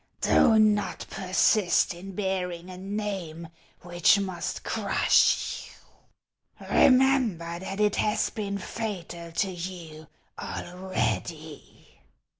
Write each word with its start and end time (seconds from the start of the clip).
Do 0.21 0.57
not 0.57 1.05
persist 1.11 1.93
in 1.93 2.13
bearing 2.15 2.71
a 2.71 2.77
name 2.79 3.49
which 3.81 4.19
must 4.19 4.63
crush 4.63 5.69
you; 6.59 6.65
remember 6.71 7.59
that 7.59 7.79
it 7.79 7.97
has 7.97 8.31
been 8.31 8.57
fatal 8.57 9.31
to 9.31 9.51
you 9.51 10.07
already." 10.39 12.01